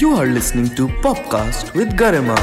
[0.00, 2.36] You are listening to Popcast with Garima.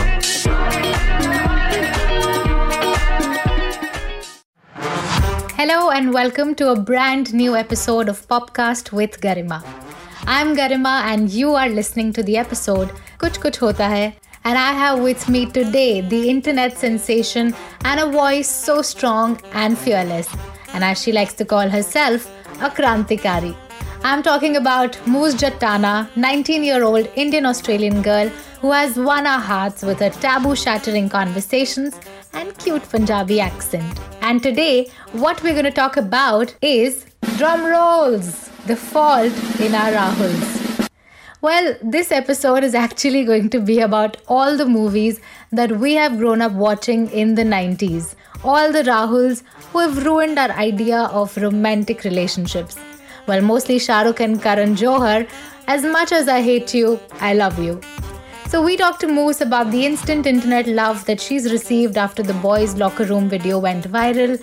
[5.57, 9.63] Hello and welcome to a brand new episode of Popcast with Garima.
[10.27, 12.89] I'm Garima and you are listening to the episode
[13.19, 18.11] Kuch Kuch Hota Hai and I have with me today the internet sensation and a
[18.11, 20.29] voice so strong and fearless
[20.73, 22.27] and as she likes to call herself,
[22.61, 23.55] a Krantikari.
[24.03, 28.29] I'm talking about Moose Jattana, 19 year old Indian Australian girl
[28.61, 31.99] who has won our hearts with her taboo shattering conversations
[32.33, 33.99] and cute Punjabi accent.
[34.21, 37.05] And today, what we're going to talk about is
[37.37, 40.64] drum rolls, the fault in our Rahuls.
[41.45, 45.19] Well, this episode is actually going to be about all the movies
[45.51, 48.15] that we have grown up watching in the 90s.
[48.43, 52.79] All the Rahuls who have ruined our idea of romantic relationships.
[53.27, 55.29] Well, mostly Shahrukh and Karan Johar.
[55.67, 57.79] As much as I hate you, I love you.
[58.47, 62.39] So we talked to Moose about the instant internet love that she's received after the
[62.45, 64.39] boys' locker room video went viral,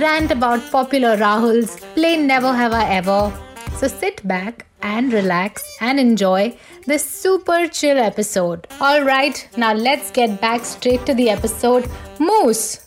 [0.00, 3.30] rant about popular Rahuls, play Never Have I Ever.
[3.76, 8.66] So sit back and relax and enjoy this super chill episode.
[8.80, 11.88] Alright, now let's get back straight to the episode.
[12.18, 12.86] Moose!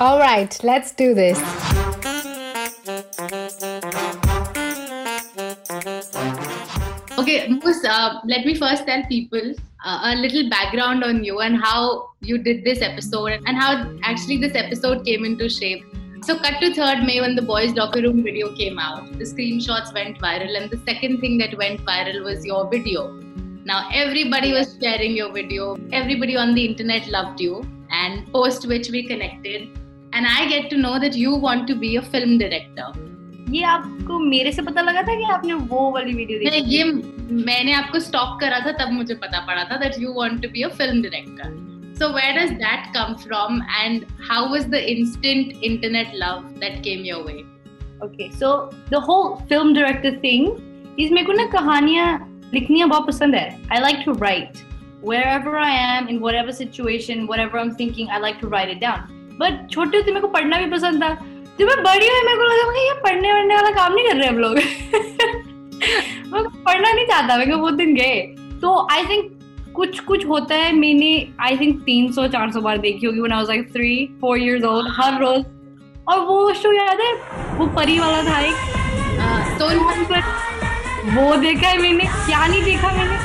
[0.00, 1.38] Alright, let's do this.
[7.18, 9.54] Okay, Moose, uh, let me first tell people
[9.84, 14.38] uh, a little background on you and how you did this episode and how actually
[14.38, 15.84] this episode came into shape.
[16.23, 19.11] So, cut to 3rd May when the boys' locker room video came out.
[19.19, 23.03] The screenshots went viral, and the second thing that went viral was your video.
[23.63, 28.89] Now, everybody was sharing your video, everybody on the internet loved you, and post which
[28.89, 29.69] we connected.
[30.13, 32.91] And I get to know that you want to be a film director.
[33.49, 36.83] ये आपको मेरे से पता लगा था कि आपने वो वाली वीडियो देखी नहीं ये
[37.45, 40.61] मैंने आपको स्टॉक करा था तब मुझे पता पड़ा था that you want to be
[40.61, 41.51] a film director
[42.00, 47.04] so where does that come from and how was the instant internet love that came
[47.04, 47.38] your way
[48.06, 50.46] okay so the whole film director thing
[51.00, 52.08] is मेरे को ना कहानियाँ
[52.54, 53.58] लिखनी बहुत पसंद है.
[53.72, 54.52] I like to write
[55.02, 59.04] wherever I am, in whatever situation, whatever I'm thinking, I like to write it down.
[59.38, 61.08] But छोटे होते मेरे को पढ़ना भी पसंद था.
[61.60, 64.28] जब मैं बड़ी हुई, मेरे को लगा ये पढ़ने वढ़ने वाला काम नहीं कर रहे
[64.28, 64.54] हम लोग.
[66.32, 68.20] मैं पढ़ना नहीं चाहता, मेरे को बहुत दिन गए.
[68.60, 69.39] तो आई थिंक
[69.80, 71.10] कुछ कुछ होता है मैंने
[71.40, 74.88] आई थिंक तीन सौ चार सौ बार देखी होगी was like three four years old
[74.96, 75.44] हर रोज।
[76.08, 77.12] और वो शो याद है?
[77.58, 78.54] वो परी वाला था एक।
[81.16, 83.16] वो देखा है मैंने क्या नहीं देखा मैंने।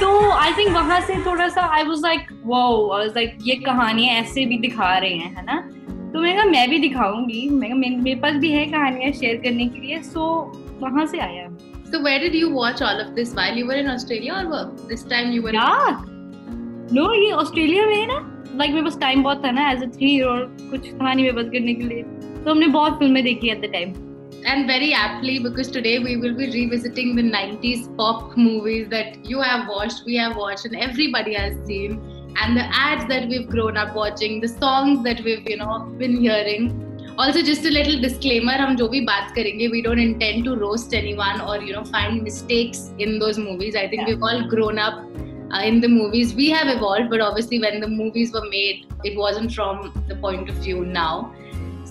[0.00, 4.14] तो आई थिंक वहाँ से थोड़ा सा आई वाज लाइक वो आई लाइक ये कहानियाँ
[4.16, 5.60] ऐसे भी दिखा रहे हैं है ना?
[6.12, 9.80] तो मैंने कहा मैं भी दिखाऊँगी। मैं मेरे पास भी है कहानियाँ शेयर करने के
[9.80, 10.22] लिए। सो
[10.80, 11.46] वहाँ से आया।
[11.91, 15.03] So where did you watch all of this while you were in Australia or this
[15.03, 15.53] time you were?
[15.53, 16.03] Yeah.
[16.95, 18.19] No, ये ऑस्ट्रेलिया में है ना
[18.57, 21.35] लाइक मेरे पास टाइम बहुत था ना एज अ थ्री और कुछ था नहीं मेरे
[21.35, 22.03] पास करने के लिए
[22.43, 23.93] तो हमने बहुत फिल्में देखी at the time
[24.47, 29.39] And very aptly, because today we will be revisiting the 90s pop movies that you
[29.41, 31.95] have watched, we have watched, and everybody has seen
[32.35, 36.17] and the ads that we've grown up watching, the songs that we've you know been
[36.17, 36.67] hearing.
[37.22, 40.94] Also, just a little disclaimer: हम जो भी बात करेंगे, we don't intend to roast
[40.98, 43.74] anyone or you know find mistakes in those movies.
[43.80, 44.10] I think yeah.
[44.10, 45.02] we've all grown up
[45.50, 46.32] uh, in the movies.
[46.38, 49.82] We have evolved, but obviously when the movies were made, it wasn't from
[50.12, 51.34] the point of view now.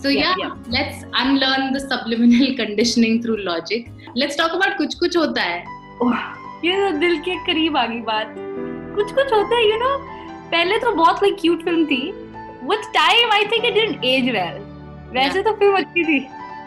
[0.01, 3.91] So yeah, yeah, yeah, let's unlearn the subliminal conditioning through logic.
[4.15, 5.63] Let's talk about कुछ कुछ होता है.
[6.01, 6.13] Oh,
[6.65, 8.33] ये तो दिल के करीब आ गई बात.
[8.95, 9.93] कुछ कुछ होता है, you know.
[10.55, 12.01] पहले तो बहुत लाइक क्यूट फ़िल्म थी
[12.69, 14.68] with time I think it didn't age well
[15.13, 16.19] वैसे तो फ़िल्म अच्छी थी।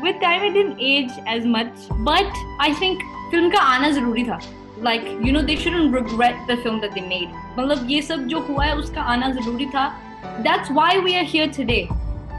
[0.05, 4.39] With time it didn't age as much but I think film का आना ज़रूरी था।
[4.85, 8.41] Like you know they shouldn't regret the film that they made मतलब ये सब जो
[8.49, 9.89] हुआ है उसका आना ज़रूरी था।
[10.25, 11.81] That's why we are here today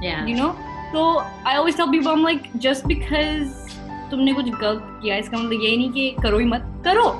[0.04, 0.48] you know
[0.94, 1.04] तो
[1.48, 3.62] I always tell people like just because
[4.12, 7.12] तुमने कुछ गलत किया इसका मतलब ये नहीं कि करो ही मत। करो।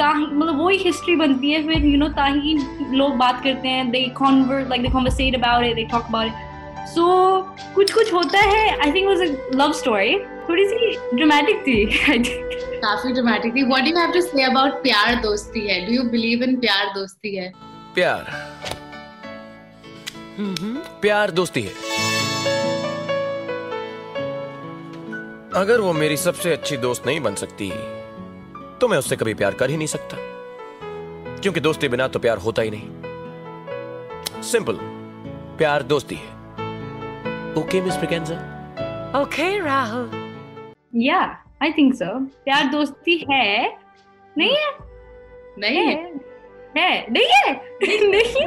[0.00, 2.56] मतलब वही हिस्ट्री बनती है फिर यू नो ताही
[2.92, 6.45] लोग बात करते हैं they convert like they conversate about it they talk about it
[6.86, 10.18] so so, कुछ कुछ होता है I think was a love story
[10.48, 12.46] थोड़ी सी ड्रामेटिक थी आई थिंक
[12.82, 13.62] काफ़ी ड्रामेटिक थी.
[13.62, 15.86] What do you have to say about प्यार दोस्ती है?
[15.86, 17.52] डू यू बिलीव इन प्यार दोस्ती है?
[17.94, 18.32] प्यार।
[21.00, 21.72] प्यार दोस्ती है।
[25.54, 27.70] अगर वो मेरी सबसे अच्छी दोस्त नहीं बन सकती
[28.80, 30.16] तो मैं उससे कभी प्यार कर ही नहीं सकता।
[31.36, 34.78] क्योंकि दोस्ती बिना तो प्यार होता ही नहीं। सिंपल
[35.58, 36.35] प्यार दोस्ती है।
[37.58, 38.34] ओके मिस प्रिकेंजा
[39.20, 40.10] ओके राहुल
[41.02, 41.20] या
[41.62, 42.08] आई थिंक सो
[42.44, 43.76] प्यार दोस्ती है।
[44.38, 44.70] नहीं है?
[45.58, 47.52] नहीं है। नहीं है?
[48.10, 48.46] नहीं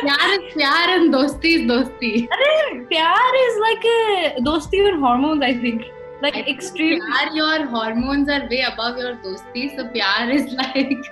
[0.00, 5.80] प्यार प्यार एंड दोस्ती इज़ दोस्ती। अरे प्यार इज़ लाइक दोस्ती और hormones I think
[6.22, 11.02] like extreme प्यार your hormones are way above your दोस्ती सो प्यार इज़ लाइक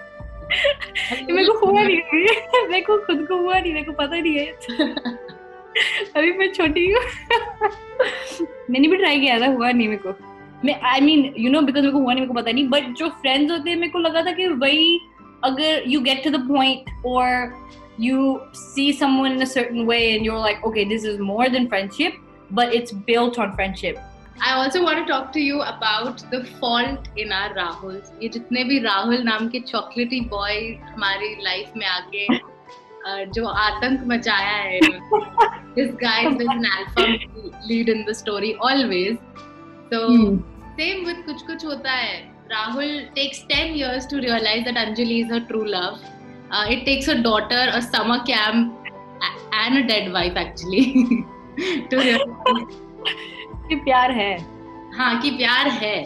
[1.31, 2.01] मेरे को हुआ नहीं।
[2.69, 5.19] मेरे को खुद को हुआ नहीं। मेरे को पता नहीं है।
[6.17, 7.01] अभी मैं छोटी हूँ।
[8.71, 10.15] मैंने भी ट्राई किया था, हुआ नहीं मेरे को।
[10.65, 12.95] मैं I mean you know because मेरे को हुआ नहीं, मेरे को पता नहीं बट
[12.99, 15.01] जो फ्रेंड्स होते हैं, मेरे को लगा था कि वही
[15.45, 17.53] अगर you get to the point और
[18.01, 22.21] you see someone in a way and you like okay this is more than friendship
[22.53, 23.97] but it's built on friendship
[24.43, 28.79] I also want talk to you about the fault in our Rahul ये जितने भी
[28.85, 30.61] राहुल नाम के चॉकलेटी boy
[30.93, 32.27] हमारी life में आके
[33.07, 34.81] जो आतंक मचाया है।
[35.75, 37.05] This guy is an alpha
[37.69, 39.17] lead in the story always
[39.93, 40.01] so
[40.77, 42.19] same with कुछ कुछ होता है।
[42.51, 45.99] Rahul takes 10 years to realize that Anjali is a true love
[46.73, 48.85] it takes a daughter a summer camp
[49.55, 50.85] and a dead wife actually
[51.91, 52.79] to realize
[53.69, 54.33] कि प्यार है।
[54.97, 55.99] हाँ कि प्यार है।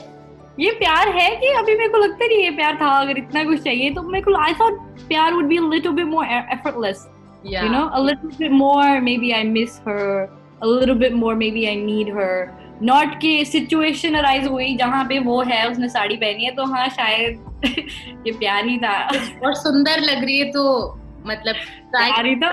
[0.60, 3.60] ये प्यार है कि अभी मेरे को लगता नहीं ये प्यार था अगर इतना कुछ
[3.62, 4.78] चाहिए तो मेरे को आई थॉट
[5.08, 7.04] प्यार would be a little bit more e- effortless
[7.52, 7.64] Yeah.
[7.64, 10.04] you know a little bit more maybe i miss her
[10.62, 12.36] a little bit more maybe i need her
[12.90, 16.88] not कि situation arise हुई जहाँ पे वो है उसने साड़ी पहनी है तो हाँ
[16.98, 17.66] शायद
[18.26, 18.94] ये प्यार ही था
[19.46, 20.62] और सुंदर लग रही है तो
[21.26, 21.56] मतलब
[21.96, 22.52] प्यार ही था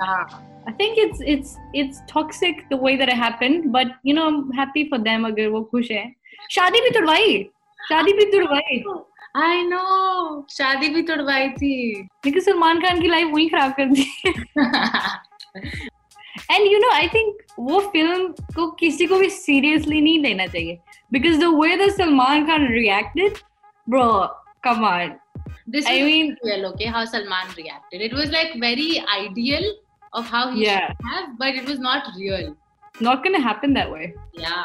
[0.00, 0.24] हाँ
[0.70, 4.36] I think it's it's it's toxic the way that it happened, but you know I'm
[4.58, 6.04] happy for them अगर वो खुश है
[6.54, 7.42] शादी भी तुड़वाई।
[7.78, 8.82] शादी भी तुड़वाई।
[9.42, 11.76] आई नो शादी भी तुड़वाई थी।
[12.26, 14.04] लेकिन सलमान खान की लाइफ वही खराब कर दी।
[16.50, 18.26] And you know I think वो फ़िल्म
[18.56, 20.78] को किसी को भी सीरियसली नहीं लेना चाहिए।
[21.12, 23.38] Because the way the Salman Khan reacted
[23.88, 24.06] bro
[24.64, 25.14] come on
[25.68, 29.74] this I mean real okay how Salman reacted it was like very ideal
[30.14, 32.54] of how he should have but it was not real
[33.02, 34.56] not gonna happen that way ya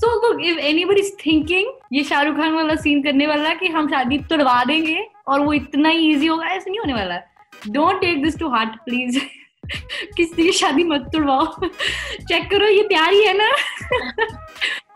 [0.00, 4.18] So look, if anybody's thinking ये शाहरुख खान वाला scene करने वाला कि हम शादी
[4.30, 4.98] तुड़वा देंगे
[5.28, 7.16] और वो इतना ही इजी होगा ऐसा नहीं होने वाला
[7.76, 9.18] don't take this to heart please
[10.16, 13.50] किसी की शादी मत तुड़वाओ चेक करो ये प्यार ही है ना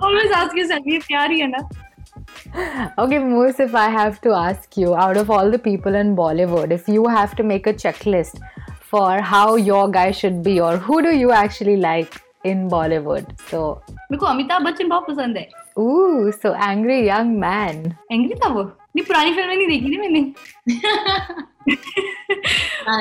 [0.06, 1.68] ऑलवेज आस्क योरसेल्फ ये प्यार ही है ना
[2.98, 6.72] Okay, Moose, if I have to ask you, out of all the people in Bollywood,
[6.76, 8.40] if you have to make a checklist
[8.92, 13.26] for how your guy should be, or who do you actually like in Bollywood?
[13.50, 13.60] So,
[13.90, 15.48] मेरे को अमिताभ बच्चन बहुत पसंद है।
[15.78, 17.76] Ooh, so angry young man.
[18.12, 18.62] Angry था वो?
[18.96, 20.22] नहीं पुरानी फ़िल्में नहीं देखी ना मैंने।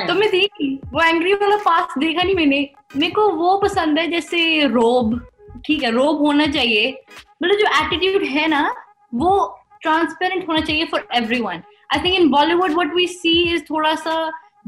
[0.06, 0.44] तो मैं थी
[0.92, 5.18] वो एंग्री वाला पास देखा नहीं मैंने। मेरे को वो पसंद है जैसे रोब
[5.66, 6.90] ठीक है रोब होना चाहिए।
[7.42, 8.62] मतलब जो एटीट्यूड है ना
[9.14, 9.32] वो
[9.82, 11.06] ट्रांसपेरेंट होना चाहिए for
[11.40, 11.62] everyone
[11.94, 14.14] I think in Bollywood what we see is थोड़ा सा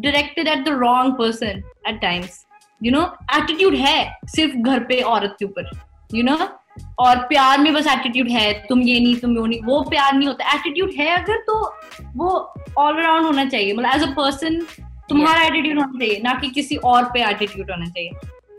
[0.00, 2.44] directed at the wrong person at times
[2.82, 3.02] you know
[3.36, 3.98] attitude है
[4.28, 5.70] सिर्फ़ घर पे औरत के ऊपर
[6.14, 6.38] यू नो
[6.98, 10.28] और प्यार में बस एटीट्यूड है तुम ये नहीं तुम वो नहीं वो प्यार नहीं
[10.28, 11.58] होता। एटीट्यूड है अगर तो
[12.16, 12.28] वो
[12.78, 14.60] ऑल अराउंड होना चाहिए। मतलब एज अ पर्सन
[15.08, 18.10] तुम्हारा एटीट्यूड होना चाहिए ना कि किसी और पे एटीट्यूड होना चाहिए।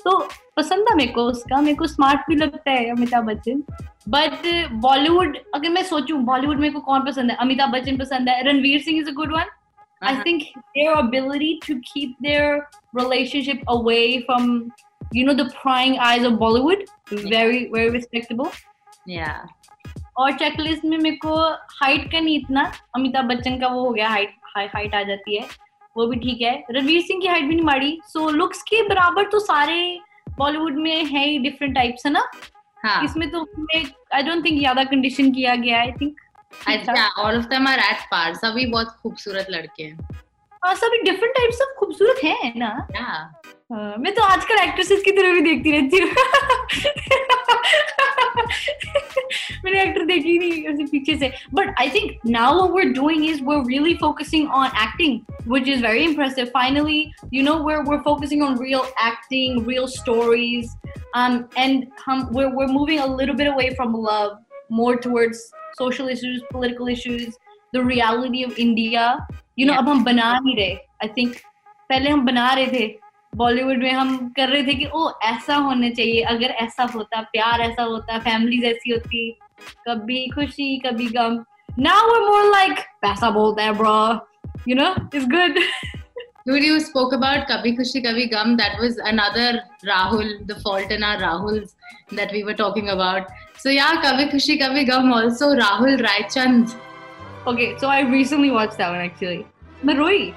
[0.03, 0.17] तो
[0.57, 3.63] पसंद था मेरे को उसका मेरे को स्मार्ट भी लगता है अमिताभ बच्चन।
[4.09, 4.47] बट
[4.81, 7.37] बॉलीवुड अगर मैं सोचूं बॉलीवुड मेरे को कौन पसंद है?
[7.37, 9.45] अमिताभ बच्चन पसंद है। Ranveer Singh is a good one
[10.03, 10.43] I think
[10.75, 14.71] their ability to keep their relationship away from,
[15.11, 18.51] you know, the prying eyes of Bollywood, very, very respectable.
[19.07, 19.45] Yeah.
[20.17, 21.35] और चेकलिस्ट में मेरे को
[21.81, 25.47] हाइट का नहीं इतना अमिताभ बच्चन का वो हो गया हाइट हाइट आ जाती है
[25.97, 29.29] वो भी ठीक है रणवीर सिंह की हाइट भी नहीं मारी सो लुक्स के बराबर
[29.29, 29.77] तो सारे
[30.37, 32.27] बॉलीवुड में है ही डिफरेंट टाइप्स है ना
[32.85, 33.03] हाँ.
[33.05, 33.45] इसमें तो
[34.13, 36.15] आई डोंट थिंक ज़्यादा कंडीशन किया गया आई थिंक
[36.67, 36.87] At
[38.11, 38.33] par.
[38.35, 39.97] सभी बहुत खूबसूरत लड़के हैं.
[40.65, 43.43] हाँ सभी डिफरेंट टाइप्स ऑफ़ खूबसूरत है ना Yeah.
[43.73, 46.09] हाँ, मैं तो आजकल एक्ट्रेसेस की तरह भी देखती रहती हूँ
[49.65, 53.41] मैंने एक्टर देखी नहीं ऐसे पीछे से but I think now what we're doing is
[53.49, 55.15] we're really focusing on acting
[55.53, 56.99] which is very impressive finally
[57.37, 60.75] you know we're we're focusing on real acting real stories
[61.21, 64.37] um and um, we're, we're moving a little bit away from love
[64.81, 65.43] more towards
[65.80, 67.36] social issues political issues
[67.76, 69.04] the reality of india
[69.56, 69.82] you know Yeah.
[69.82, 71.36] अब हम बना नहीं रहे I think
[71.88, 72.86] पहले हम बना रहे थे
[73.36, 77.60] बॉलीवुड में हम कर रहे थे कि ओ ऐसा होना चाहिए अगर ऐसा होता प्यार
[77.60, 79.30] ऐसा होता फैमिलीज ऐसी होती
[79.88, 81.44] कभी खुशी कभी गम
[81.78, 83.98] नाउ we're more like पैसा बोलता है bro
[84.68, 85.60] you know it's good
[86.48, 88.52] Dude, you spoke about Kabhi Khushi Kabhi Gum.
[88.56, 89.48] That was another
[89.84, 91.74] Rahul, the fault in our Rahuls
[92.12, 93.26] that we were talking about.
[93.57, 96.75] So yeah, Kabhi Khushi Kabhi Gum also Rahul Raichand.
[97.47, 99.45] Okay, so I recently watched that one actually.
[99.85, 100.33] मैं रोई।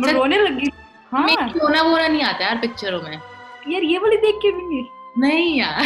[0.00, 0.70] मैं Sir- रोने लगी।
[1.12, 3.20] हाँ। रोना वोना नहीं आता यार पिक्चरों में।
[3.68, 4.82] यार ये वाली देख के भी
[5.20, 5.80] नहीं। यार।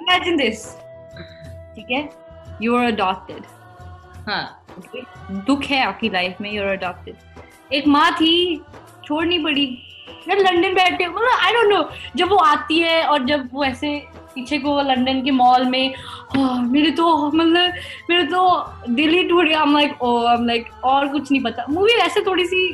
[0.00, 0.64] इमेजिन दिस
[1.74, 2.08] ठीक है?
[2.62, 3.42] यू आर अडॉप्टेड
[4.28, 4.64] हाँ।
[5.46, 8.32] दुख है आपकी लाइफ में यूर अडॉप्टेड एक माँ थी
[9.04, 9.66] छोड़नी पड़ी।
[10.28, 13.96] यार लंदन बैठे मतलब आई डोंट नो जब वो आती है और जब वो ऐसे
[14.34, 15.94] पीछे को लंदन के मॉल में
[16.36, 17.72] हाँ, मेरे तो मतलब
[18.10, 19.98] मेरे तो दिल ही टूट गया। लाइक
[20.40, 22.66] लाइक और कुछ नहीं पता। मूवी वैसे थोड़ी सी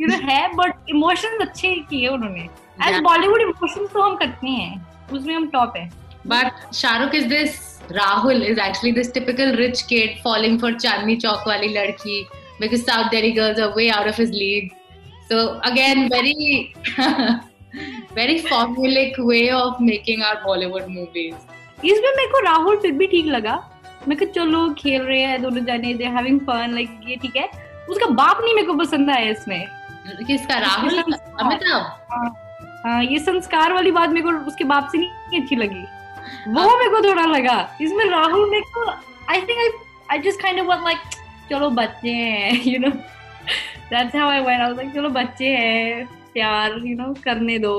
[0.00, 2.48] यू नो है बट इमोशंस अच्छे किए उन्होंने।
[2.88, 5.88] एज बॉलीवुड इमोशंस तो हम करते हैं उसमें हम टॉप है।
[6.26, 7.60] But Shahrukh is this
[7.92, 12.22] Rahul is actually this typical rich kid falling for Chandni Chowk वाली लड़की
[12.60, 14.68] because south Delhi girls are out of his league
[15.28, 16.64] so again very
[18.16, 21.34] very formulaic way of making our Bollywood movies.
[21.84, 23.54] इसमें मेरे को राहुल फिर भी ठीक लगा।
[24.08, 27.48] मैं कहा चलो खेल रहे हैं दोनों जने दे हैविंग फन लाइक ये ठीक है।
[27.90, 29.64] उसका बाप नहीं मेरे को पसंद आया इसमें।
[30.26, 30.58] किसका?
[30.58, 31.00] राहुल?
[31.00, 31.82] अमिताभ?
[32.84, 35.84] हाँ ये संस्कार वाली बात मेरे को उसके बाप से नहीं अच्छी लगी।
[36.48, 38.90] वो मेरे को थोड़ा लगा। इसमें राहुल मेरे को
[39.32, 39.68] I think I
[40.10, 40.98] I just kind of was like
[41.50, 46.06] चलो बच्चे हैं you know that's how I went I was like चलो बच्चे हैं
[46.32, 47.74] प्यार यू नो करने दो।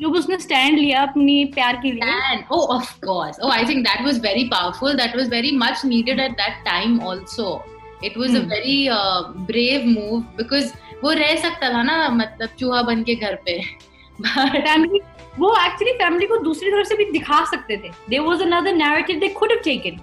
[0.00, 2.02] जब उसने स्टैंड लिया अपनी प्यार के लिए
[2.74, 3.38] of course.
[3.42, 4.96] Oh, I think that was very powerful.
[4.96, 7.48] That was very much needed at that time also.
[8.02, 8.48] It was a Hmm.
[8.48, 13.34] very uh, brave move because वो रह सकता था ना मतलब चूहा बन के घर
[13.44, 13.60] पे
[14.22, 15.00] फैमिली
[15.38, 19.18] वो एक्चुअली फैमिली को दूसरी तरफ़ से भी दिखा सकते थे there was another narrative
[19.20, 20.00] they could have taken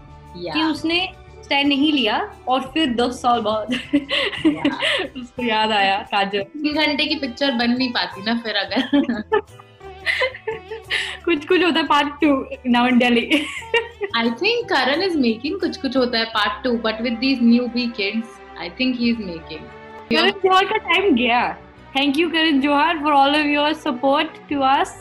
[0.54, 1.00] कि उसने
[1.44, 3.74] स्टैंड नहीं लिया और फिर दस साल बाद
[5.18, 9.42] उसको याद आया काजल तीन घंटे की पिक्चर बन नहीं पाती ना फिर अगर
[11.26, 12.30] कुछ कुछ होता है part two
[12.72, 13.44] now in Delhi
[14.18, 17.88] I think Karan is making कुछ कुछ होता है part two, but with these newbie
[17.96, 18.28] kids,
[18.66, 19.64] I think he's making.
[20.12, 21.42] Karan Johar का टाइम गया.
[21.96, 24.94] Thank you Karan Johar for all of your support to us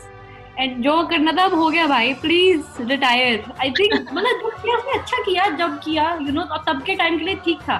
[0.58, 2.12] and जो करना था अब हो गया भाई.
[2.22, 6.64] प्लीज़ रिटायर आई थिंक मतलब जो किया उसने अच्छा किया जब किया यू नो और
[6.68, 7.78] तब के टाइम के लिए ठीक था.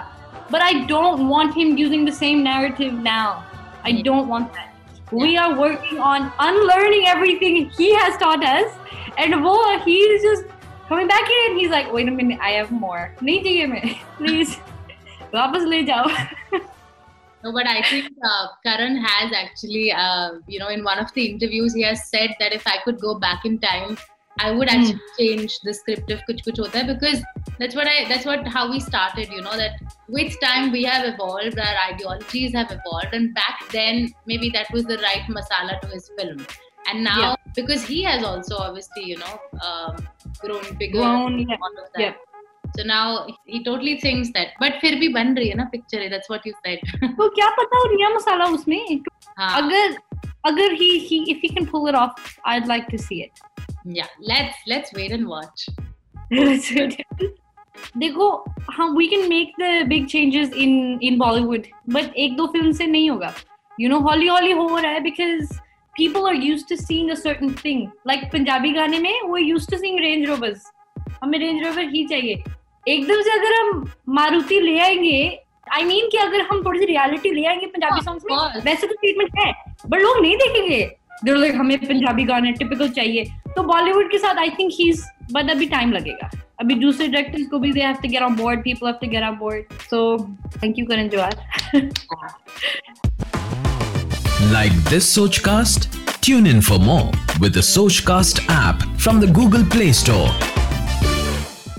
[0.52, 3.40] But I don't want him using the same narrative now
[3.86, 4.73] I don't want that
[5.13, 8.71] we are working on unlearning everything he has taught us
[9.17, 10.43] and wo he is just
[10.87, 13.95] coming back here and he's like wait a minute i have more nahi chahiye मैं
[14.17, 14.57] please
[15.33, 16.05] वापस ले जाओ
[17.43, 21.25] No, but I think uh, Karan has actually, uh, you know, in one of the
[21.25, 23.97] interviews, he has said that if I could go back in time,
[24.39, 27.23] I would actually change the script of Kuch Kuch Hota Hai because
[27.57, 29.29] that's what I, that's what how we started.
[29.29, 34.13] You know that with time we have evolved, our ideologies have evolved, and back then
[34.25, 36.45] maybe that was the right masala to his film.
[36.89, 37.35] And now Yeah.
[37.55, 39.35] because he has also obviously, you know,
[39.67, 40.07] um,
[40.41, 41.55] grown bigger, Grown, yeah.
[41.61, 42.01] all of that.
[42.01, 42.13] Yeah.
[42.77, 46.01] So now he totally thinks that, but फिर भी बन रही है ना picture.
[46.09, 46.79] That's what you said.
[47.19, 49.03] तो क्या पता हो नया मसाला उसमें
[49.39, 49.49] हाँ.
[49.61, 49.97] अगर
[50.51, 53.41] अगर he he if he can pull it off I'd like to see it
[53.97, 55.67] Yeah, let's let's wait and watch.
[57.96, 58.30] देखो
[58.70, 62.86] हाँ we can make the big changes in in Bollywood but एक दो फ़िल्म से
[62.86, 63.32] नहीं होगा।
[63.80, 65.58] यू नो हॉली हॉली हो रहा है because
[65.94, 69.76] people are use to sing a certain thing like Punjabi गाने में वो use to
[69.76, 70.70] sing Range Rovers
[71.22, 72.42] हमें रेंज रोवर ही चाहिए।
[72.86, 75.22] एकदम से अगर हम मारुति ले आएँगे
[75.72, 78.60] आई I मीन mean कि अगर हम थोड़ी सी रियालिटी ले आएँगे पंजाबी सॉन्ग में
[78.64, 79.52] वैसे तो ट्रीटमेंट है
[79.86, 83.24] बट लोग नहीं देखेंगे। हमें पंजाबी गाने टिपिकल चाहिए।
[83.56, 84.92] तो बॉलीवुड के साथ आई थिंक ही
[85.32, 86.30] बट अभी टाइम लगेगा।
[86.60, 89.22] अभी दूसरे डायरेक्टर्स को भी they have to get on board people have to get
[89.22, 90.18] on board so
[90.62, 91.32] thank you Karan Johar
[94.52, 95.88] like this Sochcast
[96.24, 100.28] tune in for more with the Sochcast app from the Google Play Store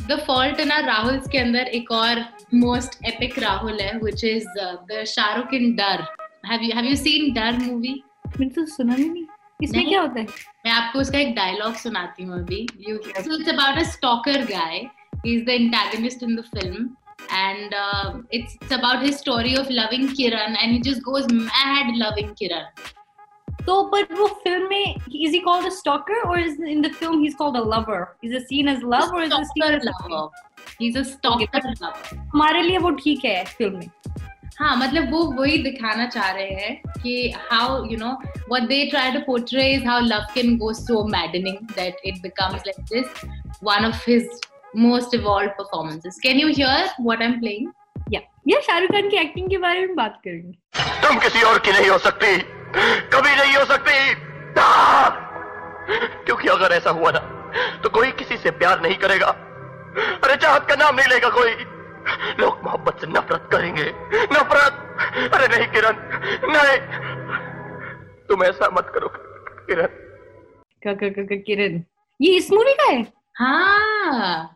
[0.10, 2.24] the fault in our Rahul के अंदर एक और
[2.56, 4.46] most epic Rahul है which is
[4.92, 6.06] the Shahrukh in Darr.
[6.48, 9.24] Have you have you seen Darr movie मैंने तो सुना नहीं।
[9.64, 10.26] इसमें क्या होता है
[10.66, 14.92] मैं आपको उसका एक डायलॉग सुनाती हूँ अभी You, so it's about a stalker guy.
[15.24, 16.98] He's the antagonist in the film.
[17.32, 21.96] And uh, it's, it's about his story of loving Kiran and he just goes mad
[21.96, 22.66] loving Kiran.
[23.68, 24.96] तो but वो film में
[25.28, 28.36] is he called a stalker or is in the film he's called a lover is
[28.40, 30.30] it seen as love or is it seen as lover.
[30.80, 32.16] He's a stalker lover.
[32.34, 33.90] हमारे लिए वो ठीक है film में
[34.60, 38.12] हाँ मतलब वो वही दिखाना चाह रहे हैं कि how you know
[38.50, 42.84] what they try to portray how love can go so maddening that it becomes like
[42.94, 43.26] this
[43.64, 44.40] one of his
[44.76, 47.72] most evolved performances can you hear what I am playing
[48.14, 51.72] ya ya Shahrukh Khan की acting के बारे में बात करेंगे तुम किसी और की
[51.72, 52.38] नहीं हो सकती।
[53.14, 54.14] कभी नहीं हो सकती।
[56.26, 57.20] क्योंकि अगर ऐसा हुआ ना
[57.84, 59.28] तो कोई किसी से प्यार नहीं करेगा।
[60.24, 61.54] अरे चाहत का नाम नहीं लेगा कोई।
[62.40, 63.92] लोग मोहब्बत से नफरत करेंगे।
[64.34, 64.74] नफरत?
[65.34, 65.94] अरे नहीं किरण।
[66.54, 66.78] नहीं।
[68.30, 69.08] तुम ऐसा मत करो
[69.68, 71.82] किरण। क- क- क- क- किरण।
[72.22, 73.06] ये इस मूवी का है?
[73.36, 74.52] हाँ।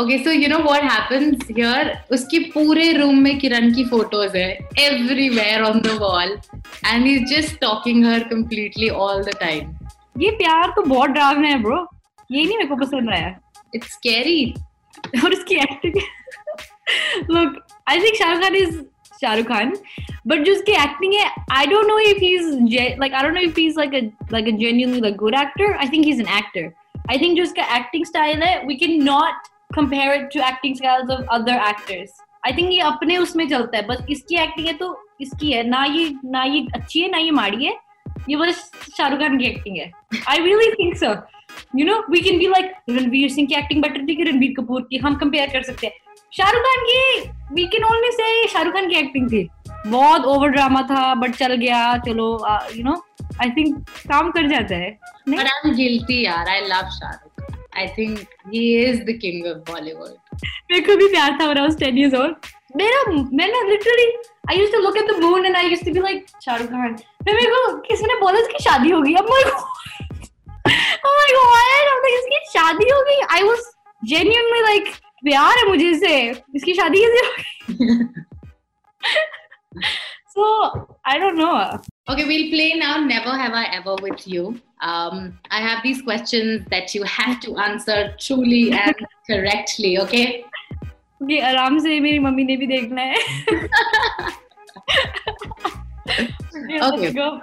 [0.00, 4.52] Okay so you know what happens here उसके पूरे रूम में किरण की फ़ोटोज़ है
[4.78, 6.38] everywhere on the wall
[6.86, 9.74] and he is just talking her completely all the time
[10.18, 11.86] ये प्यार तो बहुत डरावना है ब्रो
[12.32, 13.36] ये नहीं मेरे को पसंद आया।
[13.74, 14.54] इट्स स्कैरी
[15.24, 15.94] और उसकी acting
[17.30, 18.80] look I think Shahrukh Khan is
[19.20, 19.72] Shahrukh Khan
[20.26, 22.48] but जो उसकी एक्टिंग है I don't know if he is
[23.00, 25.76] like I don't know if he is like a like a genuinely like good actor
[25.76, 26.72] I think he is an actor
[27.10, 31.10] I think जो उसका acting style है we can not compare it to acting styles
[31.10, 34.86] of other actors I think ये अपने उसमें चलता है, बस इसकी एक्टिंग है तो
[35.20, 37.72] इसकी है। ना ये ना ये अच्छी है, ना ये माड़ी है।
[38.28, 39.90] ये बस शाहरुख खान की एक्टिंग है।
[40.28, 41.12] I really think so
[41.76, 44.82] you know we can be like Ranveer Singh की एक्टिंग बेटर थी कि रणवीर कपूर
[44.90, 46.02] की हम कंपेयर कर सकते हैं
[46.36, 47.00] शाहरुख खान की
[47.54, 49.48] we can only say Shahrukh Khan की एक्टिंग थी
[49.86, 52.26] बहुत ओवर ड्रामा था बट चल गया चलो
[52.76, 53.02] यू नो
[53.42, 53.76] आई थिंक
[54.08, 54.96] काम कर जाता है
[55.28, 55.38] नहीं?
[55.38, 56.42] But I'm guilty, yaar.
[56.54, 57.30] I love Shahrukh.
[57.74, 60.16] I think he is the king of Bollywood.
[60.70, 63.00] मेरे को भी प्यार था when I was 10 years old मेरा
[63.40, 64.06] मैंने literally
[64.50, 66.96] I used to look at the moon and I used to be like Shahrukh Khan
[67.24, 69.72] फिर मेरे को किसी ने बोला इसकी शादी हो गई अब मेरे को
[70.66, 73.62] oh my god I'm like इसकी शादी हो गई I was
[74.12, 74.92] genuinely like
[75.24, 76.14] प्यार है मुझे इससे
[76.56, 77.98] इसकी शादी कैसे हो गई
[80.36, 80.44] so
[81.06, 84.60] I don't know Okay, we'll play now Never Have I Ever with you.
[84.82, 88.94] Um, I have these questions that you have to answer truly and
[89.26, 90.44] correctly, okay?
[91.22, 93.16] okay, आराम से मेरी मम्मी ने भी देखना है
[96.82, 97.40] okay, let's go.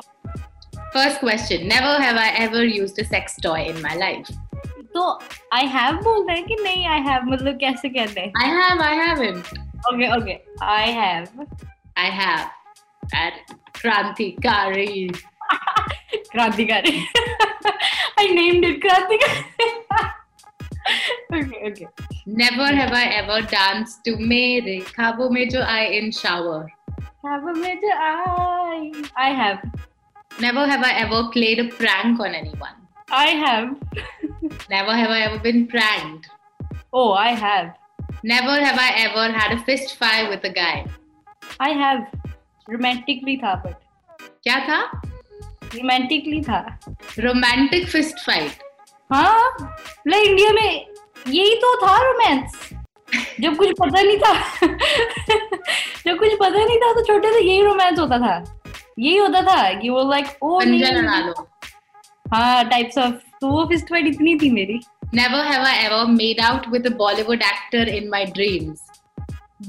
[0.92, 4.30] First question Never have I ever used a sex toy in my life.
[4.96, 5.02] तो
[5.54, 8.94] I have बोलना है कि नहीं आई हैव मतलब कैसे कहते हैं I have, I
[9.00, 9.58] haven't.
[9.92, 10.38] Okay okay
[10.74, 11.46] I have
[11.98, 12.46] I have.
[13.24, 15.12] At Krantikari.
[16.32, 16.90] Krantikari
[18.18, 19.68] I named it Krantikari
[21.38, 21.86] okay okay
[22.40, 26.62] Never have I ever danced to Mere Khabo Mein Jo Aaye in shower.
[27.26, 29.58] Have a major I I have
[30.39, 32.77] Never have I ever played a prank on anyone.
[33.13, 33.75] I have
[34.71, 36.27] Never have I ever been pranked.
[36.93, 37.71] Oh I have
[38.25, 40.75] Never have I ever had a fist fight with a guy.
[41.61, 42.05] I have
[42.67, 43.75] romantically था but
[44.43, 44.79] क्या था
[45.75, 46.59] romantically था
[47.19, 48.63] romantic fist fight
[49.13, 49.67] हाँ
[50.07, 50.85] like India में
[51.27, 52.69] यही तो था romance
[53.41, 54.33] जब कुछ पता नहीं था
[56.05, 58.60] जब कुछ पता नहीं था तो छोटे से यही रोमांस होता था
[58.99, 61.47] यही होता था कि वो लाइक ओ पंजा नहीं लड़ा लो
[62.33, 64.79] हाँ टाइप्स ऑफ़ तो वो फिस्ट फाइट इतनी थी मेरी
[65.13, 68.83] Never have I ever made out with a Bollywood actor in my dreams.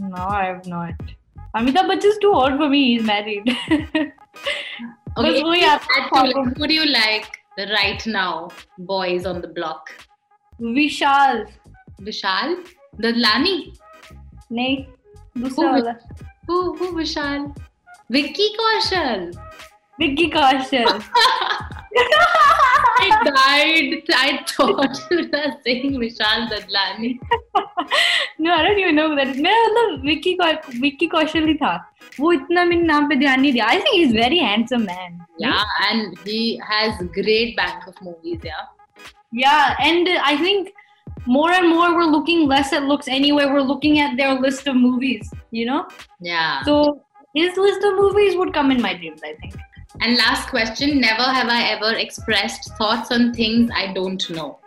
[0.01, 1.01] No, I have not.
[1.61, 2.83] Amitabh Bachchan is too old for me.
[2.91, 3.49] He's married.
[5.19, 7.27] Okay, बस वही you आपको who do you like
[7.73, 8.49] right now,
[8.93, 9.91] boys on the block?
[10.77, 11.45] Vishal
[12.11, 12.55] Vishal?
[13.03, 13.57] Dadlani?
[14.53, 14.77] नहीं
[15.39, 15.73] दूसरा Who?
[15.73, 15.97] वाला
[16.49, 16.61] Who?
[16.77, 17.51] Who Vishal?
[18.12, 19.32] Vicky Kaushal.
[20.00, 20.88] Vicky Kaushal
[23.00, 24.04] I died.
[24.16, 27.20] I thought you were saying Vishal Dadlani.
[28.40, 31.54] no I don't even know who that is मेरा मतलब विक्की कौ- विक्की कौशल ही
[31.62, 31.74] था
[32.20, 35.64] वो इतना मेरे नाम पे ध्यान नहीं दिया I think he's very handsome man Yeah,
[35.90, 38.40] and he has great bank of movies.
[38.44, 38.64] Yeah.
[39.32, 40.72] yeah and uh, I think
[41.40, 44.76] more and more we're looking less at looks anyway we're looking at their list of
[44.86, 45.82] movies you know
[46.32, 46.64] Yeah.
[46.70, 46.80] so
[47.34, 49.56] his list of movies would come in my dreams I think
[50.00, 54.60] And last question Never have I ever expressed thoughts on things I don't know.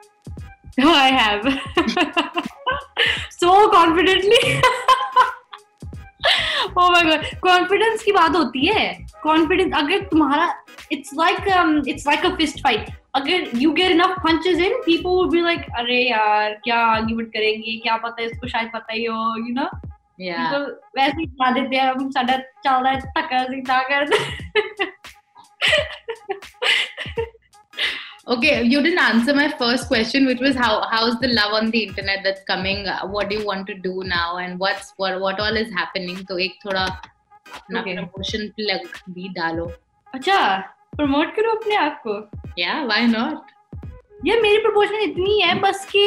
[0.78, 1.44] I have.
[3.30, 4.38] so confidently.
[6.76, 7.26] oh my god.
[7.44, 9.06] Confidence की बात होती है.
[9.26, 10.52] Confidence अगर तुम्हारा
[10.92, 12.90] it's like um it's like a fist fight.
[13.14, 17.78] अगर you get enough punches in, people will be like अरे यार क्या आर्ग्यूमेंट करेंगे
[17.82, 19.68] क्या पता है इसको शायद पता ही हो you know.
[20.19, 20.51] yeah.
[20.54, 20.60] तो
[20.97, 24.19] वैसे ही ला ਸਾਡਾ ਚੱਲਦਾ ਧੱਕਾ ਅਸੀਂ ਤਾਂ ਕਰਦੇ
[28.34, 31.82] Okay, you didn't answer my first question, which was how how's the love on the
[31.88, 32.88] internet that's coming?
[33.15, 36.23] What do you want to do now, and what's what what all is happening?
[36.30, 36.86] So, एक थोड़ा
[37.60, 37.93] अपना okay.
[37.97, 39.65] promotion plug भी डालो.
[40.13, 40.39] अच्छा,
[41.01, 42.15] promote करो अपने आप को.
[42.63, 43.54] Yeah, why not?
[44.25, 46.06] यार मेरी प्रपोजन इतनी है बस कि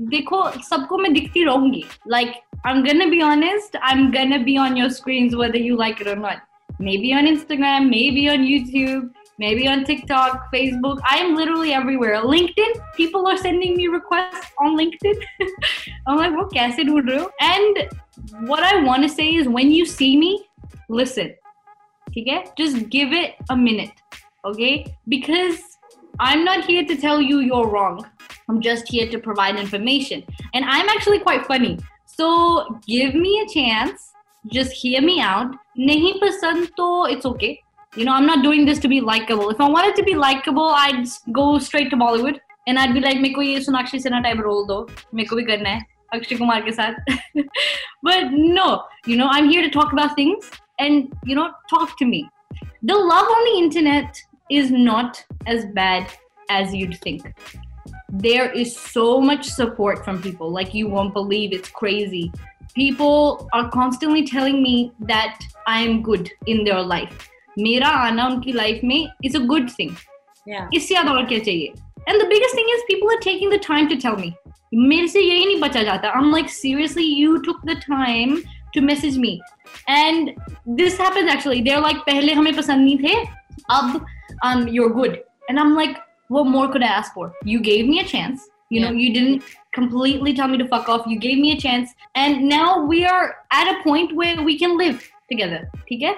[0.00, 4.76] देखो सबको मैं दिखती रहूँगी like like, I'm gonna be honest, I'm gonna be on
[4.76, 6.42] your screens whether you like it or not.
[6.78, 11.00] Maybe on Instagram, maybe on YouTube, maybe on TikTok, Facebook.
[11.04, 12.16] I'm literally everywhere.
[12.22, 15.18] LinkedIn, people are sending me requests on LinkedIn.
[16.06, 17.30] I'm like, what kaise do rahe ho?
[17.40, 20.46] And what I want to say is when you see me,
[20.88, 21.34] listen.
[22.10, 22.44] Okay?
[22.58, 23.92] Just give it a minute.
[24.44, 24.94] Okay?
[25.08, 25.60] Because
[26.18, 28.06] I'm not here to tell you you're wrong.
[28.48, 30.24] I'm just here to provide information.
[30.54, 31.78] And I'm actually quite funny.
[32.19, 34.11] So give me a chance.
[34.47, 35.55] Just hear me out.
[35.77, 37.59] Nahi pasand to it's okay.
[37.95, 39.49] You know, I'm not doing this to be likable.
[39.49, 43.17] If I wanted to be likable, I'd go straight to Bollywood and I'd be like,
[43.17, 46.61] मेरे को ये Sonakshi Sinha type role दो मेरे को भी करना है अक्षय कुमार
[46.61, 46.93] के साथ
[48.03, 52.05] but no you know I'm here to talk about things and you know talk to
[52.05, 52.27] me
[52.83, 56.11] the love on the internet is not as bad
[56.49, 57.23] as you'd think
[58.12, 62.32] There is so much support from people like you won't believe it's crazy
[62.74, 67.26] people are constantly telling me that i am good in their life
[67.58, 69.94] मेरा आना उनकी life में is a good thing
[70.48, 70.68] Yeah.
[70.74, 71.72] इससे ज़्यादा और क्या चाहिए
[72.08, 74.32] and the biggest thing is people are taking the time to tell me
[74.74, 78.36] मेरे से यही नहीं बचा जाता I'm like seriously you took the time
[78.74, 79.32] to message me
[79.88, 80.30] and
[80.80, 83.14] this happens actually they're like पहले हमें पसंद नहीं थे
[83.78, 84.00] अब
[84.48, 85.18] um you're good
[85.48, 85.98] and I'm like
[86.36, 87.32] what more could I ask for?
[87.44, 88.48] You gave me a chance.
[88.74, 89.42] You know you didn't
[89.78, 91.06] completely tell me to fuck off.
[91.12, 91.90] You gave me a chance.
[92.24, 93.24] And now we are
[93.60, 95.00] at a point where we can live
[95.32, 95.58] together.
[95.94, 96.12] okay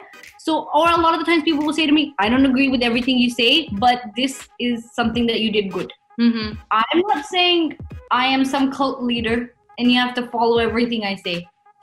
[0.45, 2.69] so or a lot of the times people will say to me i don't agree
[2.75, 3.49] with everything you say
[3.83, 4.37] but this
[4.69, 5.93] is something that you did good.
[6.21, 6.47] Mm-hmm.
[6.79, 7.77] i'm not saying
[8.11, 9.37] i am some cult leader
[9.79, 11.37] and you have to follow everything i say.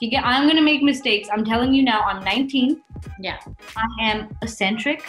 [0.07, 1.29] okay i'm going to make mistakes.
[1.31, 2.81] I'm telling you now i'm 19
[3.27, 3.37] Yeah.
[3.85, 5.05] i am eccentric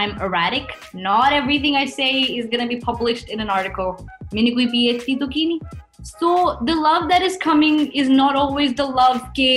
[0.00, 0.72] i'm erratic.
[1.08, 3.92] Not everything i say is going to be published in an article.
[4.34, 5.60] मैंने कोई PhD तो की नहीं
[6.08, 6.30] so
[6.66, 9.50] the love that is coming is not always the love के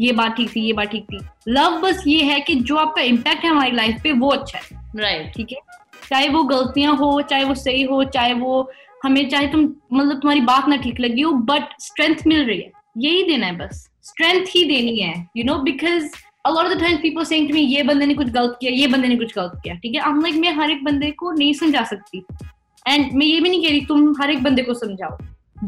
[0.00, 3.02] ये बात ठीक थी ये बात ठीक थी लव बस ये है कि जो आपका
[3.02, 5.34] इम्पैक्ट है हमारी लाइफ पे वो अच्छा है। Right.
[5.36, 5.58] ठीक है?
[6.08, 8.70] चाहे वो गलतियाँ हो चाहे वो सही हो चाहे वो
[9.04, 9.60] हमें चाहे तुम
[9.92, 13.56] मतलब तुम्हारी बात ना ठीक लगी हो बट स्ट्रेंथ मिल रही है। यही देना है
[13.56, 16.08] बस। स्ट्रेंथ ही देनी है you know because
[16.48, 18.72] a lot of the times people saying to me ये बंदे ने कुछ गलत किया
[18.72, 21.32] ये बंदे ने कुछ गलत किया ठीक है I'm like मैं हर एक बंदे को
[21.32, 22.24] नहीं समझा सकती
[22.86, 25.18] एंड मैं ये भी नहीं कह रही तुम हर एक बंदे को समझाओ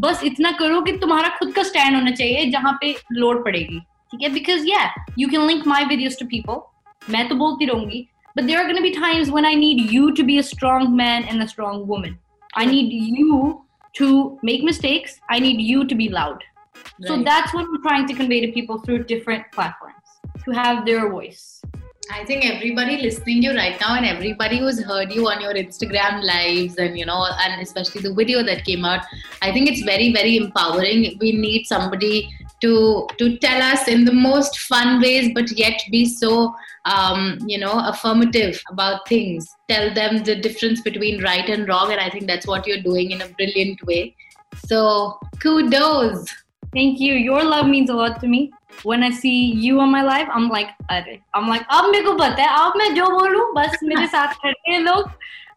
[0.00, 3.78] बस इतना करो कि तुम्हारा खुद का स्टैंड होना चाहिए जहाँ पे लोड पड़ेगी
[4.12, 8.06] ठीक है बिकॉज़ या you can link my videos to people मैं तो बोलती रहूँगी
[8.36, 10.84] but there are going to be times when I need you to be a strong
[10.96, 12.12] man and a strong woman.
[12.54, 13.38] I need you
[13.94, 15.16] to make mistakes.
[15.28, 16.44] I need you to be loud.
[17.00, 19.99] So that's what I'm trying to convey to people through different platforms
[20.44, 21.62] to have their voice.
[22.12, 25.54] I think everybody listening to you right now and everybody who's heard you on your
[25.54, 29.04] Instagram lives and you know and especially the video that came out,
[29.42, 31.16] I think it's very very empowering.
[31.20, 32.28] We need somebody
[32.62, 37.58] to to tell us in the most fun ways, but yet be so um, you
[37.58, 39.48] know affirmative about things.
[39.68, 43.12] Tell them the difference between right and wrong, and I think that's what you're doing
[43.12, 44.16] in a brilliant way.
[44.66, 46.26] So kudos.
[46.72, 47.14] Thank you.
[47.14, 48.52] Your love means a lot to me.
[48.84, 52.12] When I see you on my life, I'm like, अरे, I'm like, अब मेरे को
[52.12, 55.10] पता है, अब मैं जो बोलूँ, बस मेरे साथ खड़े हैं लोग.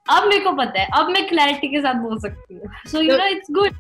[0.10, 2.64] अब मेरे को पता है, अब मैं clarity के साथ बोल सकती हूँ.
[2.88, 3.74] So you know, it's good.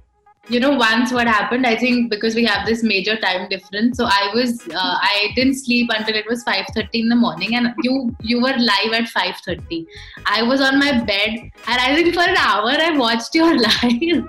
[0.50, 3.98] You know once what happened i think because we have this major time difference.
[3.98, 7.74] So i was uh, i didn't sleep until it was 5:30 in the morning and
[7.82, 9.86] you you were live at 5:30
[10.26, 14.28] i was on my bed and i think for an hour i watched your live.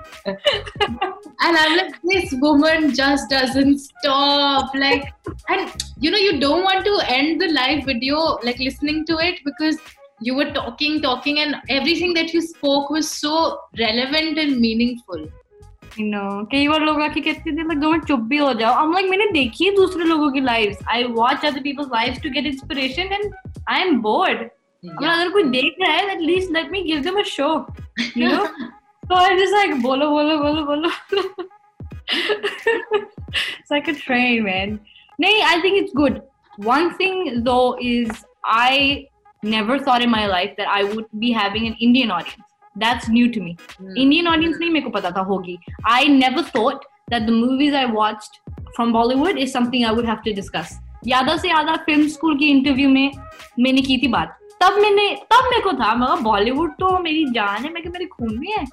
[1.41, 4.73] And i'm like this woman just doesn't stop.
[4.73, 5.13] Like
[5.49, 9.39] and you know you don't want to end the live video like listening to it
[9.43, 9.77] because
[10.21, 15.27] you were talking talking and everything that you spoke was so relevant and meaningful
[15.97, 18.73] You know, कई बार लोग आके कहते थे like दो minute चुप भी हो जाओ.
[18.81, 20.77] I'm like मैंने देखी है दूसरे लोगों की lives.
[20.95, 23.33] I watch other people's lives to get inspiration and
[23.75, 24.49] I'm bored.
[24.85, 27.51] अब अगर कोई देख रहा है at least let me give them a show.
[28.15, 28.45] You know?
[29.07, 30.91] so I'm just like बोलो बोलो बोलो बोलो.
[32.07, 34.79] it's like a train, man.
[35.17, 36.21] Nay, I think it's good.
[36.57, 39.07] One thing though is I
[39.43, 42.54] never thought in my life that I would be having an Indian audience.
[42.83, 43.57] That's new to me.
[43.97, 45.57] Indian audience नहीं मेरे को पता था होगी.
[45.89, 48.39] I never thought that the movies I watched
[48.77, 50.73] from Bollywood is something I would have to discuss.
[51.07, 53.11] यादा से यादा film school की इंटरव्यू में
[53.59, 57.25] मैंने की थी बात। तब मैंने तब मेरे को था मैं कहा बॉलीवुड तो मेरी
[57.33, 58.65] जान है मैं मेरे खून में है।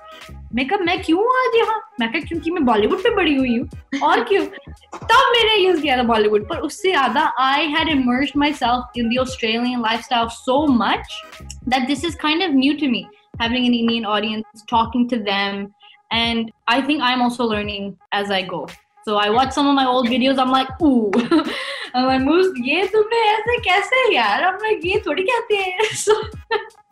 [0.55, 1.81] मैं कहा मैं क्यों आज यहाँ?
[2.01, 4.45] मैं कहा क्योंकि मैं बॉलीवुड पे बड़ी हुई हूँ। और क्यों?
[4.45, 9.19] तब मैंने यूज़ किया था बॉलीवुड पर। उससे ज़्यादा I had immersed myself in the
[9.21, 11.21] Australian lifestyle so much
[11.69, 13.05] that this is kind of new to me.
[13.40, 15.74] having an Indian audience, talking to them.
[16.12, 18.68] And I think I'm also learning as I go.
[19.06, 20.38] So I watch some of my old videos.
[20.38, 21.12] I'm like, ooh.
[21.94, 24.44] I'm like, Moose, ये तुमने ऐसे कैसे यार?
[24.44, 25.96] I'm like, ये थोड़ी कहते हैं.
[25.96, 26.14] So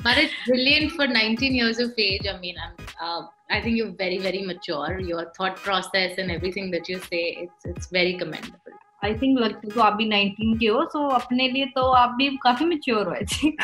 [0.06, 2.28] But it's brilliant for 19 years of age.
[2.32, 5.00] I mean, I'm, uh, I think you're very, very mature.
[5.00, 8.69] Your thought process and everything that you say, it's it's very commendable.
[9.05, 12.29] I think लगता तो आप भी 19 के हो, so अपने लिए तो आप भी
[12.47, 13.63] काफ़ी mature हो think.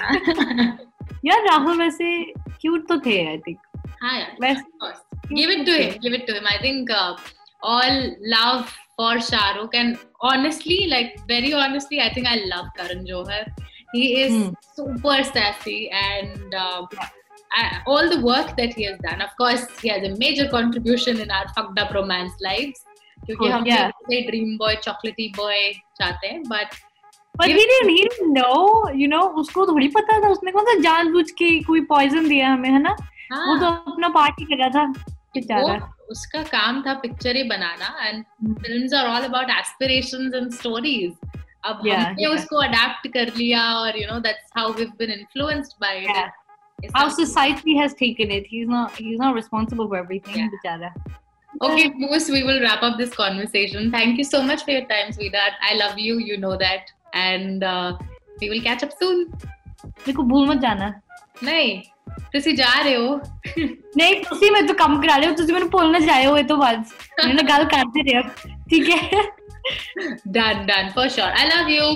[1.27, 2.11] यार राहुल वैसे
[2.65, 3.59] cute तो थे I think.
[4.03, 4.63] हाँ यार, वैसे
[5.53, 6.01] it to him.
[6.03, 6.47] Give it to him.
[6.47, 7.17] I think uh,
[7.63, 8.01] all
[8.35, 13.45] love for Shahrukh and honestly, like very honestly, I think I love Karan Johar.
[13.93, 14.53] He is Hmm.
[14.77, 16.87] super sassy and uh,
[17.53, 19.21] I- all the work that he has done.
[19.21, 22.86] Of course, he has a major contribution in our fucked up romance lives.
[23.27, 23.91] क्योंकि हम yeah.
[24.11, 26.75] से dream boy चॉकलेटी boy चाहते हैं but
[27.35, 30.75] But he didn't, he didn't know, you know, उसको थोड़ी पता था उसने कौन सा
[30.83, 32.97] जानबूझ के कोई poison दिया हमें है ना
[33.33, 34.85] वो तो अपना पार्टी कर रहा था
[35.35, 35.75] बेचारा
[36.11, 38.25] उसका काम था पिक्चर ही बनाना and
[38.63, 41.13] films are all about aspirations and stories
[41.65, 42.35] अब Yeah, हमने yeah.
[42.35, 46.01] उसको अडेप्ट कर लिया और you know that's how we been influenced by.
[46.01, 50.51] It how society has taken it he's not he's not responsible for everything Yeah.
[50.51, 50.95] बेचारा
[51.62, 53.92] Okay, Moose, we will wrap up this conversation.
[53.92, 55.54] Thank you so much for your time, sweetheart.
[55.62, 56.92] I love you, you know that.
[57.14, 57.98] And uh,
[58.42, 59.26] we will catch up soon.
[59.84, 60.92] मेरे को भूल मत जाना
[61.44, 61.82] ਨਹੀਂ
[62.34, 63.20] ਤੁਸੀਂ ਜਾ ਰਹੇ ਹੋ
[63.98, 66.84] ਨਹੀਂ ਤੁਸੀਂ ਮੈਨੂੰ ਕੰਮ ਕਰਾ ਲਿਓ ਤੁਸੀਂ ਮੈਨੂੰ ਭੁੱਲ ਨਾ ਜਾਇਓ ਇਹ ਤੋਂ ਬਾਅਦ
[67.26, 68.24] ਮੇਰੇ ਨਾਲ ਗੱਲ ਕਰਦੇ ਰਹੋ
[68.70, 69.22] ਠੀਕ ਹੈ
[70.38, 71.90] done done for sure i love you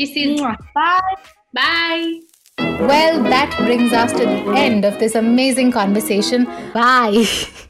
[0.00, 0.42] kisses
[0.76, 1.16] bye
[1.58, 2.04] bye
[2.90, 6.46] Well, that brings us to the end of this amazing conversation.
[6.78, 7.26] Bye.